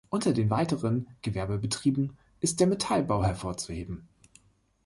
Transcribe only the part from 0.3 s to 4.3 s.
den weiteren Gewerbebetrieben ist der Metallbau hervorzuheben.